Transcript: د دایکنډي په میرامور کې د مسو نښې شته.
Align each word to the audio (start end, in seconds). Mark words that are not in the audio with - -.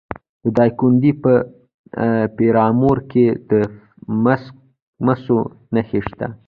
د 0.43 0.45
دایکنډي 0.57 1.11
په 1.23 1.33
میرامور 2.37 2.97
کې 3.11 3.25
د 3.49 3.51
مسو 5.05 5.39
نښې 5.75 6.01
شته. 6.07 6.27